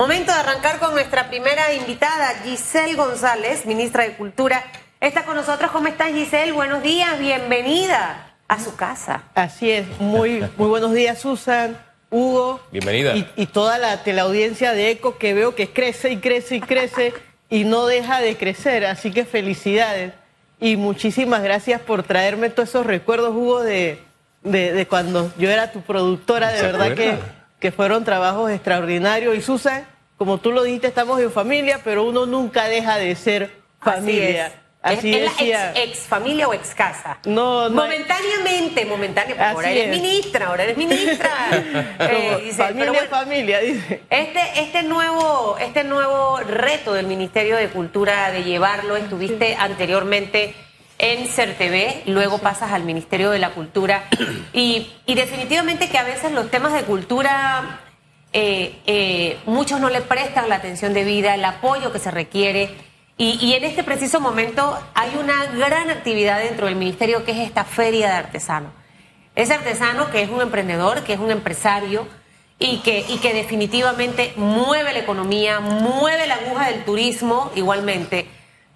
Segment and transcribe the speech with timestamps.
[0.00, 4.64] Momento de arrancar con nuestra primera invitada, Giselle González, ministra de Cultura.
[4.98, 5.70] Está con nosotros.
[5.72, 6.52] ¿Cómo estás, Giselle?
[6.52, 9.24] Buenos días, bienvenida a su casa.
[9.34, 11.76] Así es, muy, muy buenos días, Susan,
[12.08, 12.60] Hugo.
[12.72, 13.12] Bienvenida.
[13.36, 17.12] Y, toda la teleaudiencia de ECO que veo que crece y crece y crece
[17.50, 18.86] y no deja de crecer.
[18.86, 20.14] Así que felicidades.
[20.58, 23.98] Y muchísimas gracias por traerme todos esos recuerdos, Hugo, de,
[24.44, 26.52] de, cuando yo era tu productora.
[26.52, 27.18] De verdad que,
[27.60, 29.36] que fueron trabajos extraordinarios.
[29.36, 29.86] Y Susan,
[30.16, 34.52] como tú lo dijiste, estamos en familia, pero uno nunca deja de ser familia.
[34.82, 37.18] Así ¿Es, la ex, familia o ex casa?
[37.26, 37.82] No, no.
[37.82, 39.44] Momentáneamente, momentáneamente.
[39.44, 41.30] Ahora eres ministra, ahora eres ministra.
[41.98, 44.02] eh, familia, familia, dice.
[44.08, 50.54] Este, este, nuevo, este nuevo reto del Ministerio de Cultura de llevarlo, estuviste anteriormente
[51.02, 54.04] en CERTV, luego pasas al Ministerio de la Cultura
[54.52, 57.80] y, y definitivamente que a veces los temas de cultura
[58.34, 62.70] eh, eh, muchos no le prestan la atención debida, el apoyo que se requiere
[63.16, 67.64] y, en este preciso momento hay una gran actividad dentro del ministerio que es esta
[67.64, 68.72] feria de artesanos.
[69.34, 72.06] Ese artesano que es un emprendedor, que es un empresario
[72.58, 78.26] y que, y que definitivamente mueve la economía, mueve la aguja del turismo igualmente.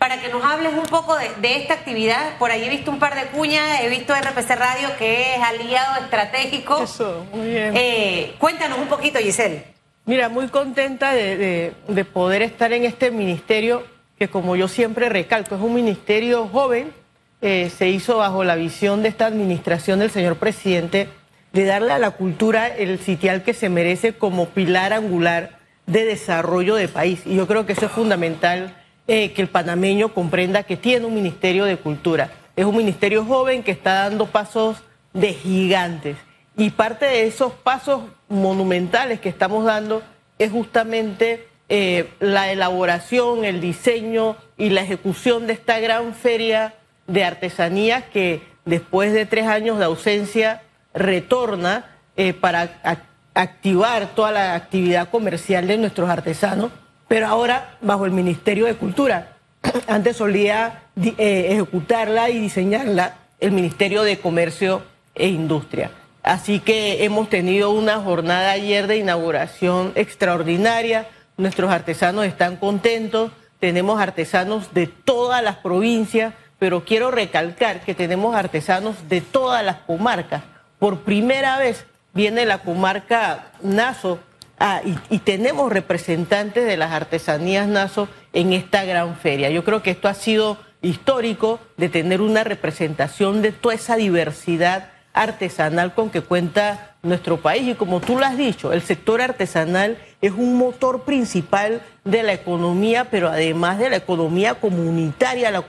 [0.05, 3.15] Para que nos hables un poco de, esta actividad, por ahí he visto un par
[3.15, 6.83] de cuñas, he visto RPC Radio que es aliado estratégico.
[6.83, 7.73] Eso, muy bien.
[7.75, 9.65] Eh, cuéntanos un poquito, Giselle.
[10.05, 13.83] Mira, muy contenta de, de poder estar en este ministerio
[14.19, 16.93] que como yo siempre recalco, es un ministerio joven,
[17.41, 21.09] eh, se hizo bajo la visión de esta administración del señor presidente
[21.55, 26.75] de darle a la cultura el sitial que se merece como pilar angular de desarrollo
[26.75, 27.23] de país.
[27.25, 31.15] Y yo creo que eso es fundamental eh, que el panameño comprenda que tiene un
[31.15, 32.31] ministerio de cultura.
[32.57, 34.79] Es un ministerio joven que está dando pasos
[35.13, 36.17] de gigantes.
[36.57, 40.03] Y parte de esos pasos monumentales que estamos dando
[40.39, 46.75] es justamente eh, la elaboración, el diseño y la ejecución de esta gran feria
[47.07, 50.63] de artesanía que después de tres años de ausencia
[50.93, 51.87] retorna
[52.17, 53.03] eh, para
[53.35, 56.71] activar toda la actividad comercial de nuestros artesanos,
[57.15, 59.37] pero ahora bajo el Ministerio de Cultura.
[59.87, 64.83] Antes solía eh, ejecutarla y diseñarla el Ministerio de Comercio
[65.15, 65.93] e Industria.
[66.25, 73.31] Así que hemos tenido una jornada ayer de inauguración extraordinaria nuestros artesanos están contentos,
[73.61, 79.77] tenemos artesanos de todas las provincias, pero quiero recalcar que tenemos artesanos de todas las
[79.77, 80.43] comarcas.
[80.81, 84.19] Por primera vez viene la comarca Nazo
[84.59, 89.51] ah, y, tenemos representantes de las artesanías Nazo en esta gran feria.
[89.51, 94.91] Yo creo que esto ha sido histórico de tener una representación de toda esa diversidad
[95.15, 97.69] artesanal con que cuenta nuestro país.
[97.69, 102.33] Y como tú lo has dicho, el sector artesanal es un motor principal de la
[102.33, 105.65] economía, pero además de la economía comunitaria, la,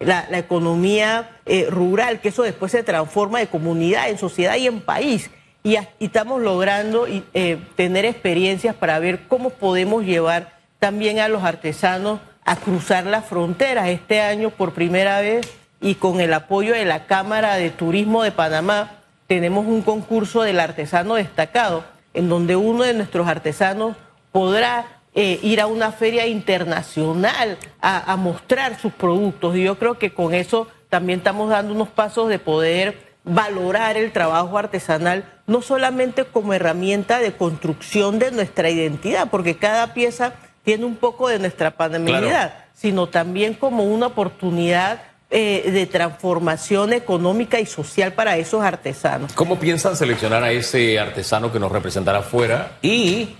[0.00, 4.80] la, economía eh, rural, que eso después se transforma de comunidad, en sociedad y en
[4.80, 5.30] país.
[5.64, 12.20] Y, estamos logrando eh, tener experiencias para ver cómo podemos llevar también a los artesanos
[12.44, 13.88] a cruzar las fronteras.
[13.88, 15.48] Este año, por primera vez,
[15.80, 20.60] y con el apoyo de la Cámara de Turismo de Panamá, tenemos un concurso del
[20.60, 21.84] artesano destacado,
[22.14, 23.96] en donde uno de nuestros artesanos
[24.30, 29.56] podrá eh, ir a una feria internacional a, mostrar sus productos.
[29.56, 34.12] Y yo creo que con eso también estamos dando unos pasos de poder valorar el
[34.12, 40.32] trabajo artesanal, no solamente como herramienta de construcción de nuestra identidad, porque cada pieza
[40.64, 47.60] tiene un poco de nuestra panameñidad, sino también como una oportunidad eh, de transformación económica
[47.60, 49.34] y social para esos artesanos.
[49.34, 52.78] ¿Cómo piensan seleccionar a ese artesano que nos representará afuera?
[52.80, 53.36] Y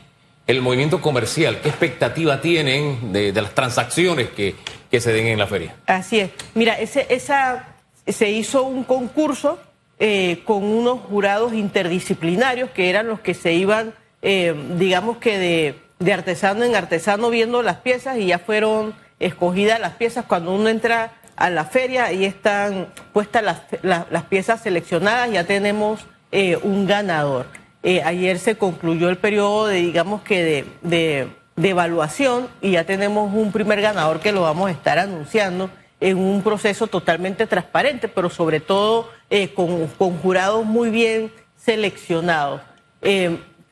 [0.47, 4.55] el movimiento comercial, ¿qué expectativa tienen de, las transacciones que,
[5.01, 5.77] se den en la feria?
[5.87, 6.31] Así es.
[6.55, 7.69] Mira, ese, esa,
[8.07, 9.59] se hizo un concurso
[10.05, 15.77] eh, con unos jurados interdisciplinarios que eran los que se iban, eh, digamos que de,
[16.01, 20.69] de artesano en artesano viendo las piezas y ya fueron escogidas las piezas cuando uno
[20.69, 23.45] entra a la feria y están puestas
[23.83, 26.01] las, piezas seleccionadas, ya tenemos
[26.33, 27.47] eh, un ganador.
[27.85, 31.29] Ayer se concluyó el periodo de, digamos que de,
[31.63, 35.71] evaluación y ya tenemos un primer ganador que lo vamos a estar anunciando
[36.01, 42.61] en un proceso totalmente transparente, pero sobre todo eh, con, con, jurados muy bien seleccionados.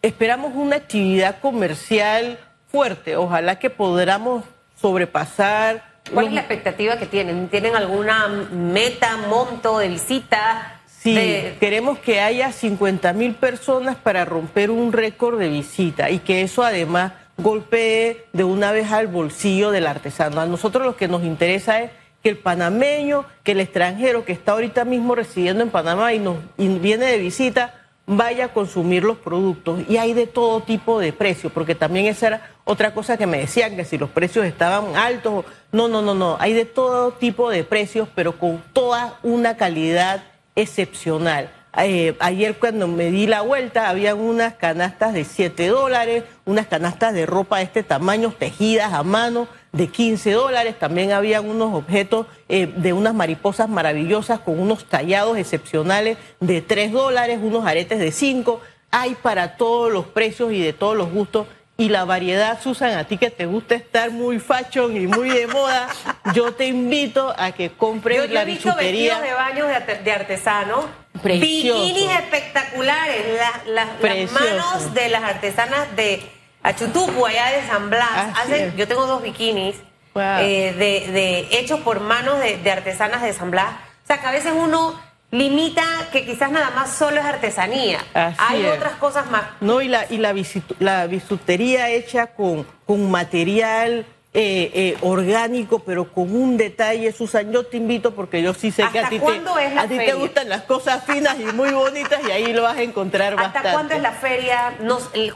[0.02, 2.38] esperamos una actividad comercial
[2.70, 4.44] fuerte, ojalá que podamos
[4.80, 7.48] sobrepasar ¿Cuál es la expectativa que tienen?
[7.48, 10.80] ¿Tienen alguna meta, monto de visita?
[10.86, 11.16] Sí,
[11.60, 16.62] queremos que haya 50 mil personas para romper un récord de visita y que eso
[16.62, 20.40] además golpee de una vez al bolsillo del artesano.
[20.40, 21.90] A nosotros lo que nos interesa es
[22.22, 26.36] que el panameño, que el extranjero que está ahorita mismo residiendo en Panamá y, nos,
[26.56, 27.74] y viene de visita,
[28.06, 29.82] vaya a consumir los productos.
[29.88, 33.38] Y hay de todo tipo de precios, porque también esa era otra cosa que me
[33.38, 35.44] decían, que si los precios estaban altos.
[35.72, 36.36] No, no, no, no.
[36.40, 40.24] Hay de todo tipo de precios, pero con toda una calidad
[40.56, 41.50] excepcional.
[41.78, 47.14] Eh, ayer cuando me di la vuelta había unas canastas de 7 dólares, unas canastas
[47.14, 52.26] de ropa de este tamaño tejidas a mano de 15 dólares, también habían unos objetos
[52.48, 58.10] eh, de unas mariposas maravillosas con unos tallados excepcionales de 3 dólares, unos aretes de
[58.10, 61.46] 5, hay para todos los precios y de todos los gustos.
[61.76, 65.46] Y la variedad, Susan, a ti que te gusta estar muy fashion y muy de
[65.46, 65.88] moda,
[66.34, 70.12] yo te invito a que compres yo, yo la he visto vestidos de baño de,
[70.12, 70.88] artesano,
[71.22, 73.24] bikinis espectaculares,
[73.66, 78.34] las manos de las artesanas de Achutupu, allá de San Blas.
[78.76, 79.76] yo tengo dos bikinis
[80.14, 83.74] eh, de, de, hechos por manos de, de artesanas de San Blas.
[84.04, 84.94] O sea, que a veces uno
[85.30, 88.00] limita que quizás nada más solo es artesanía.
[88.14, 89.42] Hay otras cosas más.
[89.60, 90.34] No, y la, y la,
[90.78, 97.64] la bisutería hecha con, con material eh, eh, orgánico, pero con un detalle, Susan, yo
[97.64, 100.62] te invito porque yo sí sé que a ti, te, a ti te gustan las
[100.62, 103.70] cosas finas y muy bonitas y ahí lo vas a encontrar ¿Hasta bastante.
[103.72, 104.74] cuándo es la feria?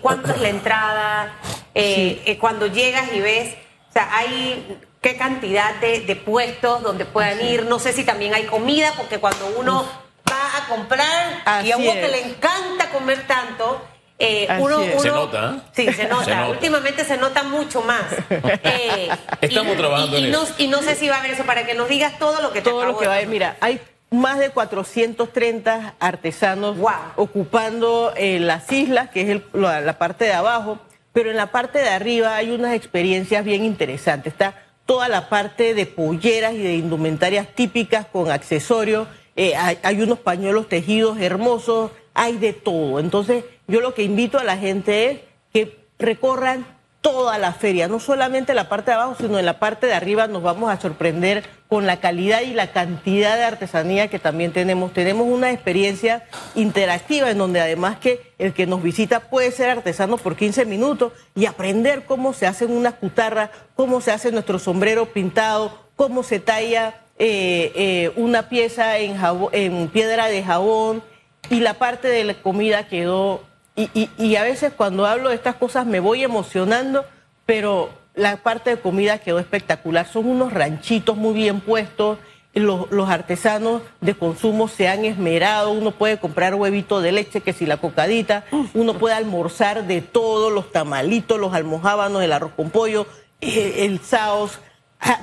[0.00, 1.34] ¿Cuánto es la entrada?
[1.74, 3.54] Eh, cuando llegas y ves,
[3.90, 7.66] o sea, hay qué cantidad de, puestos donde puedan ir.
[7.66, 9.84] No sé si también hay comida, porque cuando uno
[10.30, 13.82] va a comprar y a uno que le encanta comer tanto,
[14.18, 15.56] eh, uno, se nota.
[15.56, 15.60] ¿eh?
[15.74, 16.48] Sí, se nota.
[16.48, 18.04] Últimamente se nota mucho más.
[18.66, 19.08] Eh,
[19.40, 20.42] Estamos trabajando en y eso.
[20.42, 22.52] No, y no sé si va a haber eso para que nos digas todo lo
[22.52, 23.28] que te Todo lo que va a haber.
[23.28, 23.80] Mira, hay
[24.10, 26.76] más de 430 artesanos
[27.16, 30.78] ocupando eh, las islas, que es la parte de abajo,
[31.12, 34.32] pero en la parte de arriba hay unas experiencias bien interesantes.
[34.32, 34.54] Está
[34.86, 39.08] toda la parte de polleras y de indumentarias típicas con accesorios.
[39.36, 43.00] Eh, hay, unos pañuelos tejidos hermosos, hay de todo.
[43.00, 45.18] Entonces, yo lo que invito a la gente es
[45.52, 46.66] que recorran
[47.04, 50.26] toda la feria, no solamente la parte de abajo, sino en la parte de arriba
[50.26, 54.94] nos vamos a sorprender con la calidad y la cantidad de artesanía que también tenemos.
[54.94, 56.24] Tenemos una experiencia
[56.54, 61.12] interactiva en donde además que el que nos visita puede ser artesano por 15 minutos
[61.34, 66.40] y aprender cómo se hacen unas cutarras, cómo se hace nuestro sombrero pintado, cómo se
[66.40, 69.18] talla eh, eh, una pieza en,
[69.52, 71.02] en piedra de jabón
[71.50, 73.42] y la parte de la comida quedó
[73.76, 77.04] y, a veces cuando hablo de estas cosas me voy emocionando,
[77.44, 80.06] pero la parte de comida quedó espectacular.
[80.06, 82.18] Son unos ranchitos muy bien puestos.
[82.54, 87.66] Los, artesanos de consumo se han esmerado, uno puede comprar huevito de leche, que si
[87.66, 88.44] la cocadita,
[88.74, 93.08] uno puede almorzar de todo, los tamalitos, los almohábanos, el arroz con pollo,
[93.40, 94.60] eh, el, saos,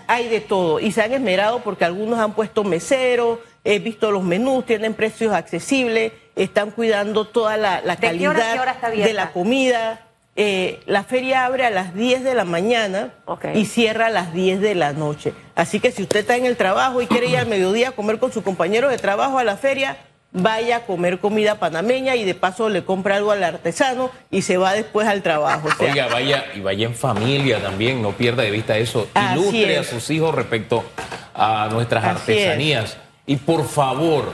[0.07, 0.81] hay de todo.
[0.81, 5.33] Y se han esmerado porque algunos han puesto meseros, he visto los menús, tienen precios
[5.33, 10.07] accesibles están cuidando toda la, calidad de la comida.
[10.37, 13.13] Eh, la feria abre a las 10 de la mañana
[13.53, 15.33] y cierra a las 10 de la noche.
[15.55, 18.17] Así que si usted está en el trabajo y quiere ir al mediodía a comer
[18.17, 19.97] con su compañero de trabajo a la feria,
[20.31, 24.55] vaya a comer comida panameña y de paso le compra algo al artesano y se
[24.55, 25.67] va después al trabajo.
[25.79, 29.09] Oiga, vaya y vaya en familia también, no pierda de vista eso.
[29.33, 30.85] Ilustre a sus hijos respecto
[31.33, 32.97] a nuestras artesanías.
[33.25, 34.31] Y por favor,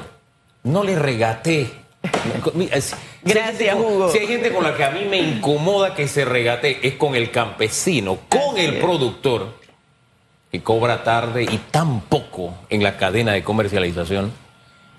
[0.64, 1.72] no le regate
[3.24, 4.12] Gracias, Hugo.
[4.12, 7.16] Si hay gente con la que a mí me incomoda que se regate, es con
[7.16, 9.58] el campesino, con el productor,
[10.52, 14.32] que cobra tarde y tan poco en la cadena de comercialización,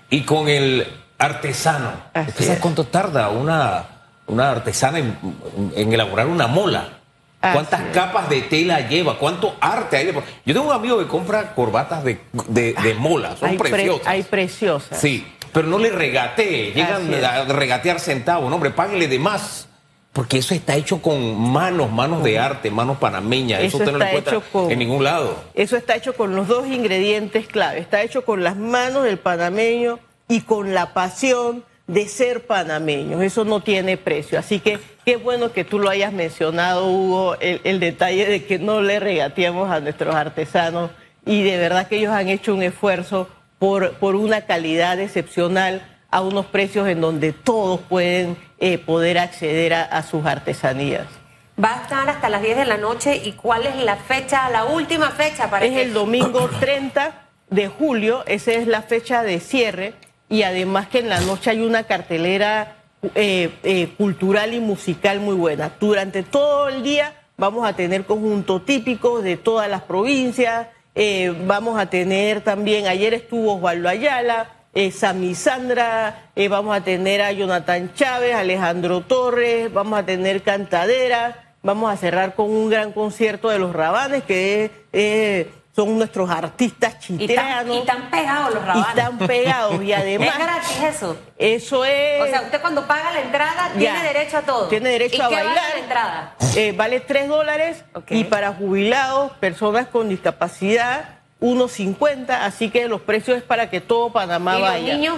[0.09, 1.91] y con el artesano.
[2.15, 3.85] ¿Usted cuánto tarda una,
[4.27, 6.98] una artesana en, elaborar una mola?
[7.41, 9.17] ¿Cuántas capas de tela lleva?
[9.17, 10.07] ¿Cuánto arte hay?
[10.45, 14.07] Yo tengo un amigo que compra corbatas de, de, mola, son preciosas.
[14.07, 14.99] hay preciosas.
[14.99, 19.67] Sí, pero no le regatee, llegan a regatear centavos, no, hombre, páguele de más.
[20.11, 23.61] Porque eso está hecho con manos, manos de arte, manos panameñas.
[23.61, 25.43] Eso, usted no lo encuentra en ningún lado.
[25.53, 27.79] Eso está hecho con los dos ingredientes clave.
[27.79, 33.23] Está hecho con las manos del panameño y con la pasión de ser panameños.
[33.23, 34.37] Eso no tiene precio.
[34.37, 38.59] Así que qué bueno que tú lo hayas mencionado, Hugo, el, el detalle de que
[38.59, 40.91] no le regateamos a nuestros artesanos.
[41.25, 43.27] Y de verdad que ellos han hecho un esfuerzo
[43.57, 45.81] por, por una calidad excepcional
[46.11, 51.07] a unos precios en donde todos pueden eh, poder acceder a, sus artesanías.
[51.61, 54.65] Va a estar hasta las 10 de la noche y cuál es la fecha, la
[54.65, 57.13] última fecha para Es el domingo 30
[57.49, 59.93] de julio, esa es la fecha de cierre
[60.29, 62.77] y además que en la noche hay una cartelera
[63.15, 65.71] eh, eh, cultural y musical muy buena.
[65.79, 71.79] Durante todo el día vamos a tener conjunto típico de todas las provincias, eh, vamos
[71.79, 74.49] a tener también, ayer estuvo Osvaldo Ayala,
[74.93, 81.91] Sami Sandra, vamos a tener a Jonathan Chávez, Alejandro Torres, vamos a tener Cantadera, vamos
[81.91, 85.47] a cerrar con un gran concierto de los Rabanes, que es
[85.79, 87.75] son nuestros artistas chiteanos.
[87.75, 88.85] Y están pegados los rabanes.
[88.87, 89.83] Y están pegados.
[89.83, 90.27] Y además.
[90.29, 91.17] ¿Es gratis eso?
[91.37, 92.21] Eso es.
[92.21, 94.67] O sea, usted cuando paga la entrada tiene derecho a todo.
[94.67, 95.55] Tiene derecho a qué bailar.
[95.55, 96.35] Vale la entrada?
[96.55, 97.83] Eh, vale 3 dólares.
[98.09, 102.29] Y para jubilados, personas con discapacidad, 1.50.
[102.41, 104.79] Así que los precios es para que todo Panamá ¿Y vaya.
[104.79, 105.15] los niños?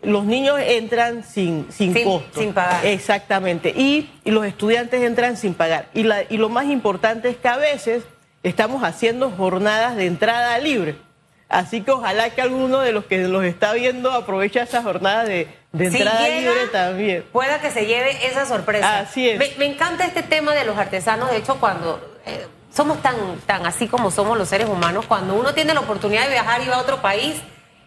[0.00, 2.40] Los niños entran sin, sin, Sin- costo.
[2.40, 2.86] sin pagar.
[2.86, 3.70] Exactamente.
[3.76, 5.86] Y, y los estudiantes entran sin pagar.
[5.92, 8.04] Y, la, y lo más importante es que a veces
[8.48, 10.96] estamos haciendo jornadas de entrada libre.
[11.48, 15.48] Así que ojalá que alguno de los que los está viendo aproveche esas jornadas de,
[15.72, 17.24] de Si entrada llega, libre también.
[17.32, 18.98] Pueda que se lleve esa sorpresa.
[19.00, 19.38] Así es.
[19.38, 21.30] Me, me encanta este tema de los artesanos.
[21.30, 25.54] De hecho, cuando eh, somos tan, tan así como somos los seres humanos, cuando uno
[25.54, 27.40] tiene la oportunidad de viajar y va a otro país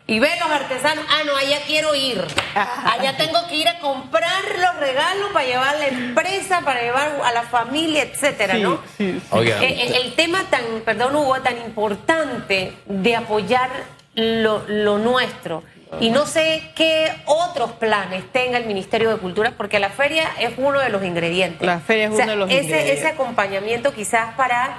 [0.07, 2.21] y ve los artesanos, ah, no, allá quiero ir.
[2.55, 7.21] Allá tengo que ir a comprar los regalos para llevar a la empresa, para llevar
[7.23, 8.79] a la familia, etcétera, Sí, ¿no?
[8.97, 9.21] sí, sí.
[9.31, 13.69] Oiga, Eh, el, el tema tan, perdón Hugo, tan importante de apoyar
[14.15, 15.63] lo, lo nuestro.
[15.99, 20.51] Y no sé qué otros planes tenga el Ministerio de Cultura, porque la feria es
[20.57, 21.61] uno de los ingredientes.
[21.65, 22.97] La feria es O sea, uno de los ese, ingredientes.
[22.99, 24.77] Ese acompañamiento quizás para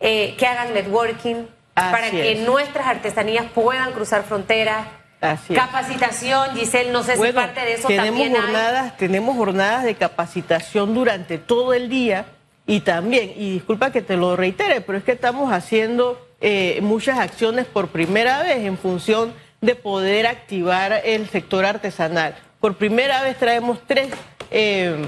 [0.00, 2.40] eh, que hagan networking, Así para que es.
[2.40, 4.86] nuestras artesanías puedan cruzar fronteras.
[5.20, 5.52] Así.
[5.54, 8.40] Capacitación, Giselle, no sé si Bueno, parte de eso tenemos también hay.
[8.40, 12.24] jornadas, tenemos jornadas de capacitación durante todo el día
[12.66, 17.18] y también, y disculpa que te lo reitere, pero es que estamos haciendo eh, muchas
[17.18, 22.34] acciones por primera vez en función de poder activar el sector artesanal.
[22.60, 24.08] Por primera vez traemos tres,
[24.50, 25.04] eh,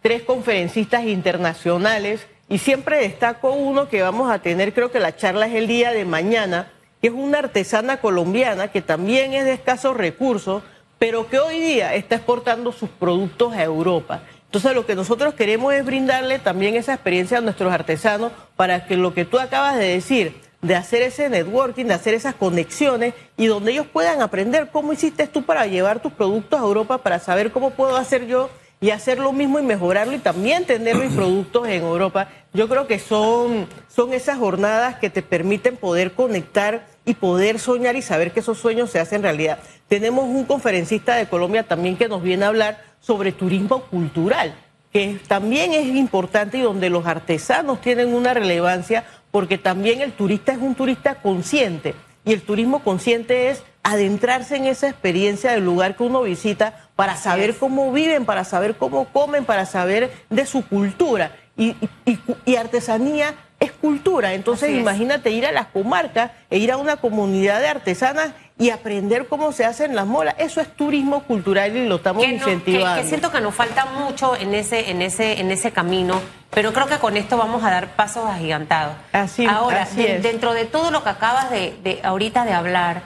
[0.00, 5.46] tres conferencistas internacionales y siempre destaco uno que vamos a tener, creo que la charla
[5.46, 9.96] es el día de mañana, que es una artesana colombiana que también es de escasos
[9.96, 10.62] recursos,
[10.98, 14.22] pero que hoy día está exportando sus productos a Europa.
[14.46, 18.96] Entonces lo que nosotros queremos es brindarle también esa experiencia a nuestros artesanos para que
[18.96, 23.46] lo que tú acabas de decir, de hacer ese networking, de hacer esas conexiones y
[23.46, 27.50] donde ellos puedan aprender cómo hiciste tú para llevar tus productos a Europa, para saber
[27.50, 28.48] cómo puedo hacer yo
[28.80, 32.28] y hacer lo mismo y mejorarlo y también tener mis productos en Europa.
[32.52, 37.96] Yo creo que son, son esas jornadas que te permiten poder conectar y poder soñar
[37.96, 39.58] y saber que esos sueños se hacen realidad.
[39.88, 44.54] Tenemos un conferencista de Colombia también que nos viene a hablar sobre turismo cultural,
[44.92, 50.52] que también es importante y donde los artesanos tienen una relevancia porque también el turista
[50.52, 53.62] es un turista consciente y el turismo consciente es
[53.92, 58.76] adentrarse en esa experiencia del lugar que uno visita para saber cómo viven, para saber
[58.76, 61.30] cómo comen, para saber de su cultura.
[61.56, 61.74] Y,
[62.04, 64.34] y- y artesanía es cultura.
[64.34, 64.80] Entonces Así es.
[64.82, 69.52] imagínate ir a las comarcas e ir a una comunidad de artesanas y aprender cómo
[69.52, 70.34] se hacen las molas.
[70.38, 73.02] Eso es turismo cultural y lo estamos que, no- que- incentivando.
[73.02, 76.86] que siento que nos falta mucho en ese, en ese, en ese camino, pero creo
[76.88, 78.94] que con esto vamos a dar pasos agigantados.
[79.12, 80.22] Así- Ahora, así de- es.
[80.22, 83.02] dentro de todo lo que acabas de, de ahorita de hablar,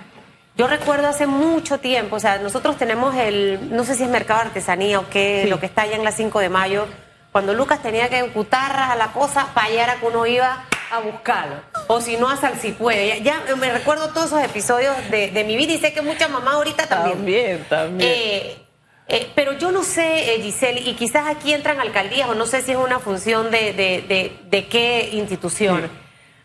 [0.57, 4.41] yo recuerdo hace mucho tiempo, o sea, nosotros tenemos el, no sé si es mercado
[4.41, 5.51] de artesanía o qué, Sí.
[5.51, 6.87] lo que está allá en la 5 de mayo,
[7.33, 10.99] cuando Lucas tenía que encutarras a la cosa, para allá era que uno iba a
[10.99, 11.55] buscarlo.
[11.87, 13.07] O si no, a Salsipuede.
[13.23, 16.29] Ya, ya me recuerdo todos esos episodios de, de mi vida y sé que muchas
[16.29, 17.17] mamás ahorita también.
[17.19, 18.11] También, también.
[18.13, 18.57] Eh,
[19.07, 22.63] eh, pero yo no sé, eh, Giselle, y quizás aquí entran alcaldías, o no sé
[22.63, 26.00] si es una función de, de, de- de qué institución, Sí.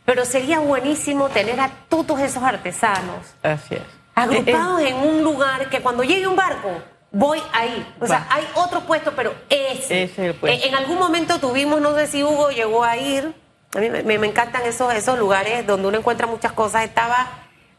[0.06, 3.82] Pero sería buenísimo tener a todos esos artesanos Así es.
[4.14, 6.70] agrupados en un lugar que cuando llegue un barco,
[7.12, 7.86] voy ahí.
[8.00, 10.04] O sea, hay otro puesto, pero ese.
[10.04, 10.58] Ese es el puesto.
[10.64, 13.34] Eh, en algún momento tuvimos, no sé si Hugo llegó a ir,
[13.76, 16.84] a mí me, me encantan esos, esos lugares donde uno encuentra muchas cosas.
[16.84, 17.28] Estaba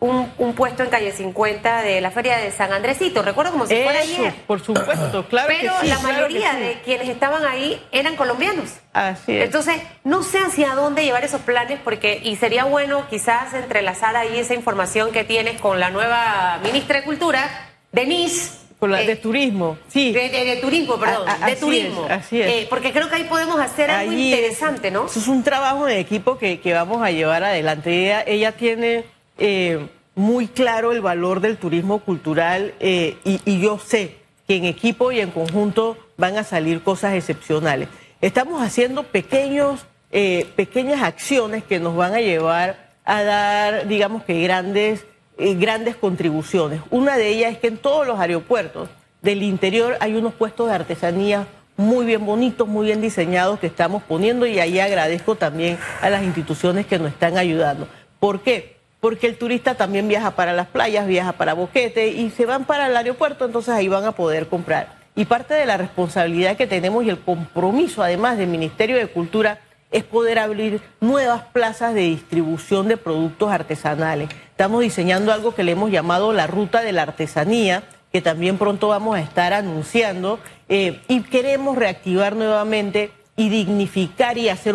[0.08, 3.74] un, un puesto en calle 50 de la feria de San Andresito, recuerdo como si
[3.74, 4.34] fuera Eso, ayer.
[4.46, 5.88] por supuesto, claro Pero que sí.
[5.88, 6.60] la claro mayoría sí.
[6.60, 8.70] de quienes estaban ahí eran colombianos.
[8.92, 9.44] Así es.
[9.44, 14.38] Entonces, no sé hacia dónde llevar esos planes, porque, y sería bueno quizás entrelazar ahí
[14.38, 18.52] esa información que tienes con la nueva ministra de Cultura, Denise.
[18.78, 20.12] Con la- eh, de turismo, sí.
[20.12, 22.04] De, de- de turismo, perdón, A- a- de así turismo.
[22.04, 22.46] es, así es.
[22.50, 25.06] Eh, porque creo que ahí podemos hacer algo Allí interesante, ¿no?
[25.06, 27.90] Eso es un trabajo en equipo que, que vamos a llevar adelante.
[28.04, 29.04] Ella, ella tiene
[29.38, 29.86] eh,
[30.16, 34.16] muy claro el valor del turismo cultural eh, y, yo sé
[34.48, 37.88] que en equipo y en conjunto van a salir cosas excepcionales.
[38.22, 44.42] Estamos haciendo pequeños, eh, pequeñas acciones que nos van a llevar a dar, digamos que
[44.42, 45.04] grandes,
[45.36, 46.80] eh, grandes contribuciones.
[46.90, 48.88] Una de ellas es que en todos los aeropuertos
[49.20, 51.46] del interior hay unos puestos de artesanía
[51.76, 56.22] muy bien bonitos, muy bien diseñados que estamos poniendo y ahí agradezco también a las
[56.22, 57.86] instituciones que nos están ayudando.
[58.18, 58.75] ¿Por qué?
[59.06, 62.88] Porque el turista también viaja para las playas, viaja para Boquete y se van para
[62.88, 64.96] el aeropuerto, entonces ahí van a poder comprar.
[65.14, 69.60] Y parte de la responsabilidad que tenemos y el compromiso además del Ministerio de Cultura
[69.92, 74.28] es poder abrir nuevas plazas de distribución de productos artesanales.
[74.50, 78.88] Estamos diseñando algo que le hemos llamado la ruta de la artesanía, que también pronto
[78.88, 84.74] vamos a estar anunciando, eh, y queremos reactivar nuevamente y dignificar y hacer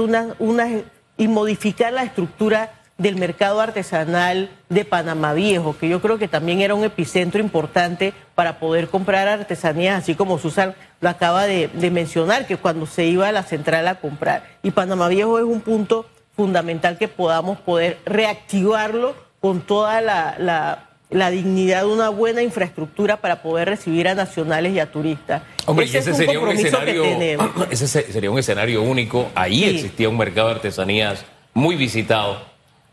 [1.18, 2.72] y modificar la estructura
[3.02, 8.14] del mercado artesanal de Panamá Viejo, que yo creo que también era un epicentro importante
[8.36, 13.28] para poder comprar artesanías, así como Susan lo acaba de, mencionar, que cuando se iba
[13.28, 14.46] a la central a comprar.
[14.62, 16.06] Y Panamá Viejo es un punto
[16.36, 23.68] fundamental que podamos poder reactivarlo con toda la, dignidad de una buena infraestructura para poder
[23.68, 25.42] recibir a nacionales y a turistas.
[25.66, 27.04] Hombre, ese, sería un escenario,
[27.72, 29.32] ese sería un escenario único.
[29.34, 32.51] Ahí existía un mercado de artesanías muy visitado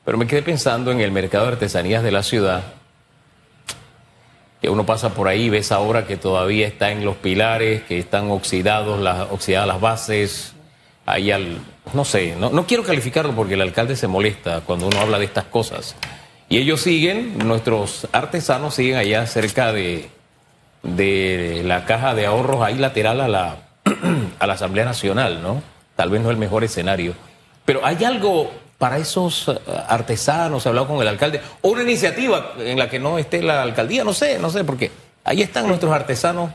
[0.09, 2.63] pero me quedé pensando en el mercado de artesanías de la ciudad,
[4.63, 7.99] que uno pasa por ahí y ves ahora que todavía está en los pilares, que
[7.99, 10.55] están oxidados, las, oxidadas las bases,
[11.05, 11.59] ahí al,
[11.93, 15.27] no sé, no, no quiero calificarlo porque el alcalde se molesta cuando uno habla de
[15.27, 15.95] estas cosas.
[16.49, 20.09] Y ellos siguen, nuestros artesanos siguen allá cerca de,
[20.85, 23.57] de la caja de ahorros ahí lateral a la,
[24.39, 25.63] a la Asamblea Nacional, ¿no?
[25.97, 27.13] Tal vez no es el mejor escenario.
[27.67, 29.59] Pero hay algo para esos eh,
[29.89, 33.63] artesanos, he hablado con el alcalde, o una iniciativa en la que no esté la
[33.63, 34.91] alcaldía, no sé, no sé, porque
[35.25, 36.53] ahí están nuestros artesanos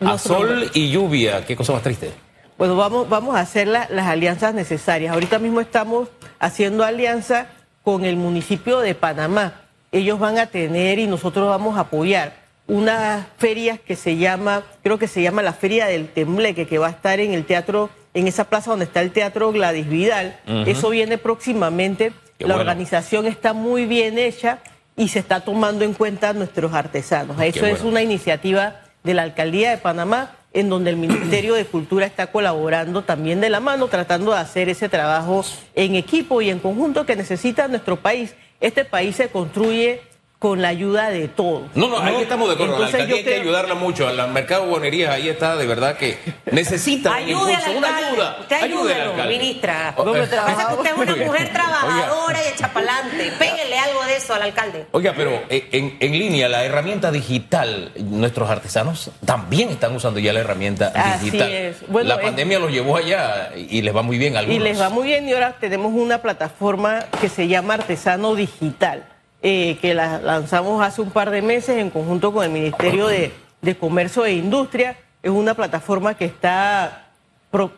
[0.00, 2.12] a sol y lluvia, qué cosa más triste.
[2.58, 5.14] Bueno, vamos, vamos a hacer las alianzas necesarias.
[5.14, 6.08] Ahorita mismo estamos
[6.40, 7.46] haciendo alianza
[7.84, 9.62] con el municipio de Panamá.
[9.92, 12.34] Ellos van a tener y nosotros vamos a apoyar
[12.66, 16.88] unas ferias que se llama, creo que se llama la Feria del Tembleque, que va
[16.88, 20.38] a estar en el Teatro en esa plaza donde está el Teatro Gladys Vidal.
[20.66, 22.12] Eso viene próximamente.
[22.38, 24.60] la organización está muy bien hecha
[24.96, 27.40] y se está tomando en cuenta nuestros artesanos.
[27.40, 32.06] Eso es una iniciativa de la Alcaldía de Panamá en donde el Ministerio de Cultura
[32.06, 35.44] está colaborando también de la mano, tratando de hacer ese trabajo
[35.74, 38.34] en equipo y en conjunto que necesita nuestro país.
[38.60, 40.02] Este país se construye
[40.38, 41.64] con la ayuda de todos.
[41.74, 42.78] No, no, ahí estamos de acuerdo.
[42.78, 44.06] la alcaldía hay que ayudarla mucho.
[44.06, 46.18] Al mercado de bonerías ahí está, de verdad que
[46.52, 48.36] necesita una ayuda.
[48.40, 49.94] Usted ayúdelo, ministra.
[49.96, 50.28] Oh, eh.
[50.30, 53.32] Pasa que usted es una mujer trabajadora y echa pa'lante.
[53.36, 54.86] Pégale algo de eso al alcalde.
[54.92, 60.32] Oiga, pero eh, en, en, línea, la herramienta digital, nuestros artesanos también están usando ya
[60.32, 61.48] la herramienta digital.
[61.48, 61.88] Así es.
[61.88, 64.60] Bueno, la pandemia los llevó allá y les va muy bien a algunos.
[64.60, 69.17] Y les va muy bien y ahora tenemos una plataforma que se llama Artesano Digital
[69.40, 73.32] eh, que la lanzamos hace un par de meses en conjunto con el Ministerio de,
[73.78, 74.96] Comercio e Industria.
[75.22, 77.12] Es una plataforma que está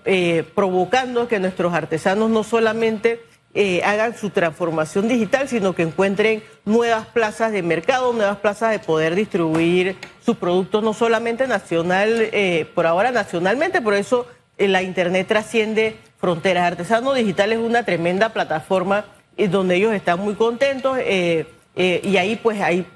[0.07, 3.20] eh, provocando que nuestros artesanos no solamente
[3.53, 8.79] eh, hagan su transformación digital, sino que encuentren nuevas plazas de mercado, nuevas plazas de
[8.79, 12.31] poder distribuir sus productos, no solamente nacional,
[12.75, 16.64] por ahora nacionalmente, por eso la Internet trasciende fronteras.
[16.64, 19.05] Artesano Digital es una tremenda plataforma
[19.37, 20.99] donde ellos están muy contentos.
[21.01, 22.87] Eh, eh, y ahí, pues, ahí,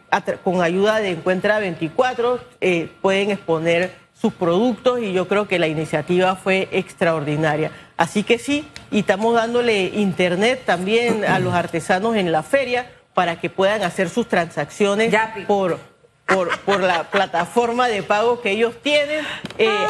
[0.43, 5.69] con ayuda de Encuentra 24, eh, pueden exponer sus productos y yo creo que la
[5.69, 7.71] iniciativa fue extraordinaria.
[7.97, 13.41] Así que sí, y estamos dándole internet también a los artesanos en la feria para
[13.41, 15.15] que puedan hacer sus transacciones
[15.47, 15.79] por,
[16.27, 19.25] por, por, la plataforma de pago que ellos tienen.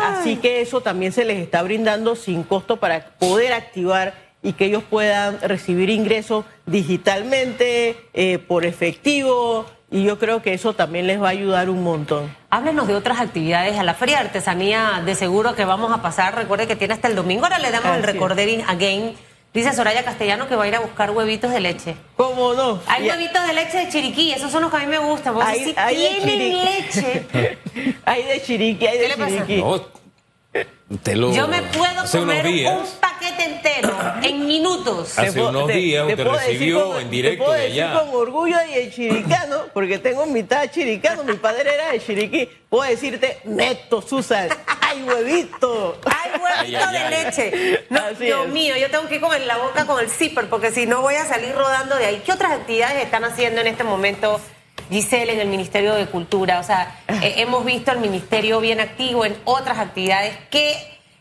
[0.02, 4.66] así que eso también se les está brindando sin costo para poder activar y que
[4.66, 11.20] ellos puedan recibir ingresos digitalmente, eh, por efectivo, y yo creo que eso también les
[11.20, 12.34] va a ayudar un montón.
[12.50, 13.78] Háblenos de otras actividades.
[13.78, 17.08] A la Feria de Artesanía de Seguro que vamos a pasar, recuerde que tiene hasta
[17.08, 19.14] el domingo, ahora le damos el recordering again.
[19.54, 21.96] Dice Soraya Castellano que va a ir a buscar huevitos de leche.
[22.16, 22.80] ¿Cómo no?
[22.88, 25.36] Hay huevitos de leche de chiriquí, esos son los que a mí me gustan.
[25.40, 27.26] Hay, si hay tienen leche.
[28.04, 29.62] hay de chiriquí, hay de chiriquí.
[30.90, 35.18] Yo me puedo comer un paquete entero en minutos.
[35.18, 38.00] Hace unos días te, recibió en directo de allá.
[38.00, 42.48] con orgullo y el chiricano, porque tengo mitad chiricano, mi padre era de chiriquí.
[42.68, 44.50] Puedo decirte, neto, Susan,
[44.82, 45.98] hay huevito.
[46.04, 47.86] Hay huevito de leche.
[48.20, 51.00] Dios mío, yo tengo que ir con la boca con el zipper, porque si no
[51.00, 52.22] voy a salir rodando de ahí.
[52.26, 54.38] ¿Qué otras actividades están haciendo en este momento?
[54.90, 56.60] Giselle en el Ministerio de Cultura.
[56.60, 60.74] O sea, eh, hemos visto al Ministerio bien activo en otras actividades que,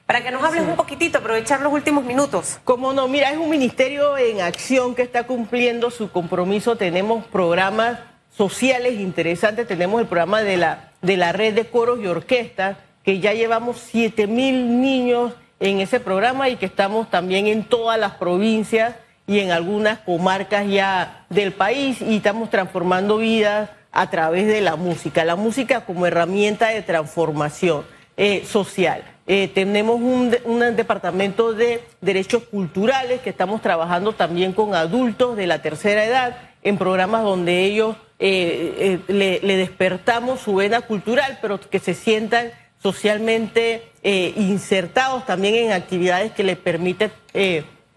[0.05, 2.59] para que nos hables un poquitito, aprovechar los últimos minutos.
[2.63, 6.75] Como no, mira, es un ministerio en acción que está cumpliendo su compromiso.
[6.75, 7.99] Tenemos programas
[8.35, 9.67] sociales interesantes.
[9.67, 13.77] Tenemos el programa de la, de la red de coros y orquestas que ya llevamos
[13.91, 18.95] 7 mil niños en ese programa y que estamos también en todas las provincias
[19.27, 24.75] y en algunas comarcas ya del país y estamos transformando vidas a través de la
[24.75, 27.85] música, la música como herramienta de transformación
[28.17, 29.03] eh, social.
[29.25, 35.47] Eh, tenemos un, un, departamento de derechos culturales que estamos trabajando también con adultos de
[35.47, 41.59] la tercera edad en programas donde ellos eh, le, le, despertamos su vena cultural, pero
[41.59, 47.11] que se sientan socialmente insertados también en actividades que les permiten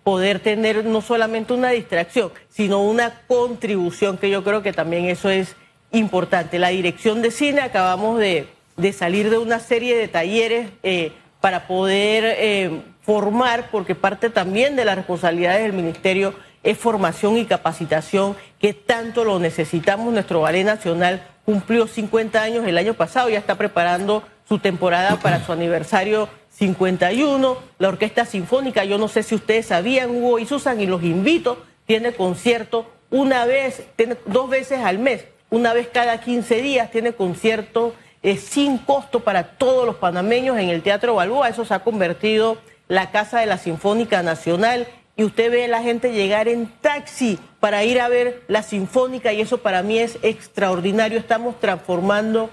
[0.07, 5.31] poder tener no solamente una distracción, sino una contribución, que yo creo que también eso
[5.31, 5.57] es
[5.91, 6.61] importante.
[6.61, 8.47] La dirección de cine acabamos de,
[8.93, 14.85] salir de una serie de talleres eh, para poder eh, formar, porque parte también de
[14.85, 20.13] las responsabilidades del Ministerio es formación y capacitación, que tanto lo necesitamos.
[20.13, 25.45] Nuestro Ballet Nacional cumplió 50 años el año pasado, ya está preparando su temporada para
[25.45, 30.81] su aniversario 51, la Orquesta Sinfónica, yo no sé si ustedes sabían, Hugo y Susan,
[30.81, 36.21] y los invito, tiene concierto una vez, tiene dos veces al mes, una vez cada
[36.21, 41.51] 15 días, tiene concierto eh, sin costo para todos los panameños en el Teatro Balboa,
[41.51, 42.57] eso se ha convertido
[42.89, 47.39] la Casa de la Sinfónica Nacional y usted ve a la gente llegar en taxi
[47.61, 52.49] para ir a ver la Sinfónica y eso para mí es extraordinario, estamos transformando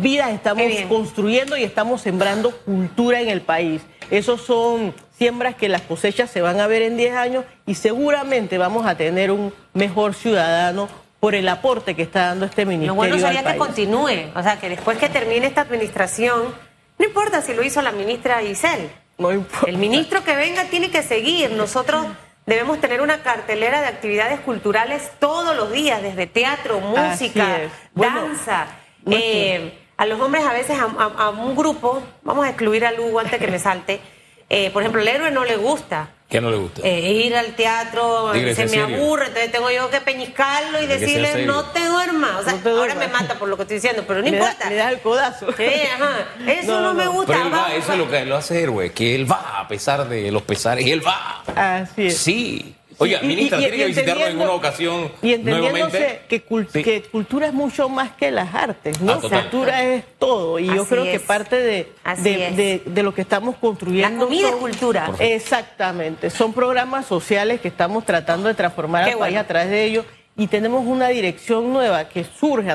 [0.00, 3.82] vidas estamos construyendo y estamos sembrando cultura en el país.
[4.10, 8.58] Esos son siembras que las cosechas se van a ver en 10 años y seguramente
[8.58, 10.88] vamos a tener un mejor ciudadano
[11.20, 12.88] por el aporte que está dando este ministerio.
[12.88, 16.54] Lo bueno sería que continúe, o sea, que después que termine esta administración,
[16.98, 18.90] no importa si lo hizo la ministra Giselle.
[19.18, 19.70] No importa.
[19.70, 21.52] El ministro que venga tiene que seguir.
[21.52, 22.06] Nosotros
[22.44, 28.66] debemos tener una cartelera de actividades culturales todos los días, desde teatro, música, danza.
[29.10, 33.38] Eh, a los hombres a veces a, un grupo, vamos a excluir a Lugo antes
[33.38, 34.00] que me salte,
[34.50, 36.08] eh, por ejemplo, el héroe no le gusta.
[36.28, 36.80] ¿Qué no le gusta?
[36.82, 41.66] Eh, ir al teatro, se me aburre, entonces tengo yo que peñiscarlo y decirle, no
[41.66, 42.40] te duermas.
[42.40, 44.68] O sea, ahora me mata por lo que estoy diciendo, pero no importa.
[44.68, 45.52] Le das el codazo.
[45.56, 46.26] Sí, ajá.
[46.50, 47.34] Eso no, me gusta.
[47.34, 50.08] Pero él va, eso es lo que lo hace héroe, que él va a pesar
[50.08, 51.44] de los pesares, él va.
[51.54, 52.18] Así es.
[52.18, 52.74] Sí.
[53.02, 57.88] Oiga, ministra, tiene que visitarlo en una ocasión y entendiéndose Que, que, cultura es mucho
[57.88, 59.12] más que las artes, ¿no?
[59.12, 60.58] Ah, cultura es todo.
[60.58, 64.24] Y yo creo que parte de, de, de, lo que estamos construyendo.
[64.24, 65.10] La comida es cultura.
[65.18, 66.30] Exactamente.
[66.30, 70.06] Son programas sociales que estamos tratando de transformar al país a través de ellos.
[70.36, 72.70] Y tenemos una dirección nueva que surge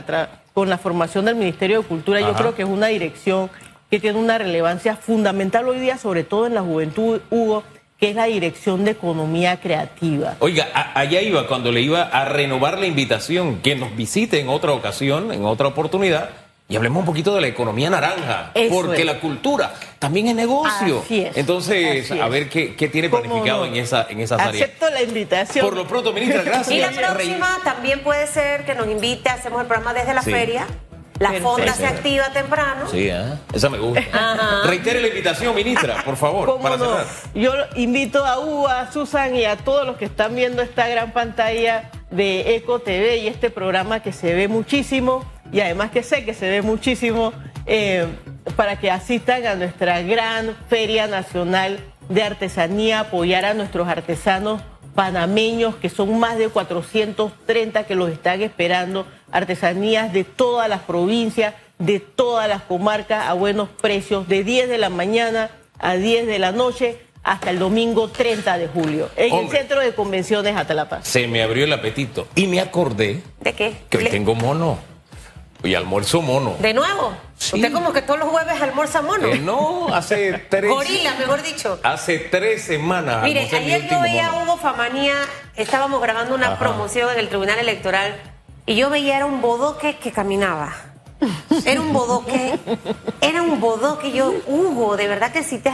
[0.54, 2.20] con la formación del Ministerio de Cultura.
[2.20, 3.50] Yo creo que es una dirección
[3.90, 7.64] que tiene una relevancia fundamental hoy día, sobre todo en la juventud, Hugo
[8.00, 10.36] que es la Dirección de Economía Creativa.
[10.40, 14.72] Oiga, allá iba cuando le iba a renovar la invitación, que nos visite en otra
[14.74, 16.30] ocasión, en otra oportunidad,
[16.70, 21.02] y hablemos un poquito de la economía naranja, porque la cultura también es negocio.
[21.06, 24.64] Así es, Entonces, a ver qué, tiene planificado en, esa, en esas áreas.
[24.64, 25.66] Acepto la invitación.
[25.66, 26.72] Por lo pronto, ministra, gracias.
[26.72, 30.68] Y la próxima también puede ser que nos invite, hacemos el programa desde la feria.
[31.20, 32.88] La fonda se activa temprano.
[32.90, 33.34] Sí, ¿eh?
[33.54, 34.62] esa me gusta.
[34.66, 37.06] Reitere la invitación, ministra, por favor, para cerrar.
[37.34, 41.12] Yo invito a Hugo, a Susan y a todos los que están viendo esta gran
[41.12, 46.26] pantalla de Eco TV y este programa que se ve muchísimo y además que sé
[46.26, 47.34] que se ve muchísimo
[47.66, 48.08] eh,
[48.56, 54.62] para que asistan a nuestra gran Feria Nacional de Artesanía, apoyar a nuestros artesanos
[54.96, 61.54] panameños, que son más de 430 que los están esperando, artesanías de todas las provincias,
[61.80, 66.40] de todas las comarcas a buenos precios, de 10 de la mañana a 10 de
[66.40, 71.04] la noche hasta el domingo 30 de julio, en el Centro de Convenciones Atalapa.
[71.04, 73.22] Se me abrió el apetito y me acordé.
[73.42, 73.76] ¿De qué?
[73.90, 74.80] Que hoy tengo mono.
[75.64, 76.56] Y almuerzo mono.
[76.60, 77.14] ¿De nuevo?
[77.38, 79.28] Usted como que todos los jueves almuerza mono.
[79.28, 80.72] Eh, no, hace tres...
[80.72, 81.80] Gorila, mejor dicho.
[81.84, 83.24] Hace tres semanas.
[83.24, 85.16] Mire, ayer yo veía a Hugo Famanía,
[85.56, 88.16] estábamos grabando una promoción en el Tribunal Electoral
[88.68, 90.76] y yo veía era un bodoque que caminaba.
[91.66, 92.60] Era un bodoque,
[93.22, 94.12] era un bodoque.
[94.12, 95.72] Yo, Hugo, de verdad que si te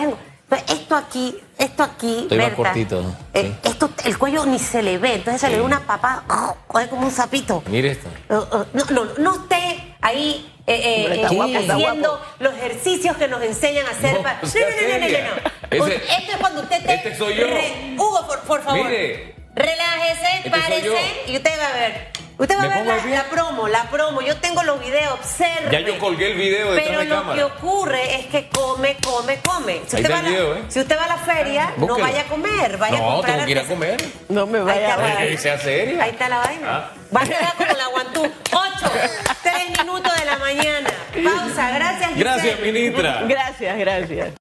[0.67, 3.03] esto aquí, esto aquí, cortito.
[3.33, 6.55] Eh, esto, el cuello ni se le ve, entonces se le ve una papa, oh,
[6.89, 7.63] como un sapito.
[7.67, 8.07] Mire esto.
[8.29, 13.87] Oh, oh, no, no, no esté ahí eh, eh, haciendo los ejercicios que nos enseñan
[13.87, 14.13] a hacer.
[14.13, 16.93] No, no, no, no, no, Esto es cuando usted te.
[16.93, 17.47] Este soy yo.
[17.97, 18.85] Hugo, por, por favor.
[18.85, 19.42] Mire.
[19.55, 22.13] Relájese, párese y usted va a ver.
[22.37, 24.21] Usted va a ver la, promo, la promo.
[24.21, 25.71] Yo tengo los videos, observe.
[25.71, 29.81] Ya yo colgué el video de Pero lo que ocurre es que come, come, come.
[29.85, 30.63] Si usted, va, a la, ¿eh?
[30.67, 33.37] si usted va a la feria, no vaya a comer, vaya no, a comprar.
[33.37, 34.05] No, tengo que ir a comer.
[34.29, 35.37] No me vaya a ver.
[35.37, 36.03] sea seria.
[36.03, 36.67] Ahí está la vaina.
[36.67, 36.91] Ah.
[37.15, 38.23] Va a quedar como la guantú.
[38.23, 38.91] Ocho,
[39.43, 40.89] tres minutos de la mañana.
[41.23, 42.09] Pausa, gracias.
[42.09, 42.23] Giselle.
[42.23, 43.21] Gracias, ministra.
[43.27, 44.31] Gracias, gracias.